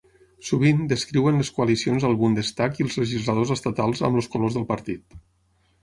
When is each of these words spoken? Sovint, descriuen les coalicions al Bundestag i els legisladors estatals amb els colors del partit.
Sovint, 0.45 0.79
descriuen 0.93 1.37
les 1.41 1.51
coalicions 1.59 2.09
al 2.11 2.17
Bundestag 2.23 2.81
i 2.81 2.89
els 2.89 2.99
legisladors 3.03 3.55
estatals 3.61 4.05
amb 4.09 4.23
els 4.23 4.35
colors 4.37 4.59
del 4.61 4.71
partit. 4.77 5.21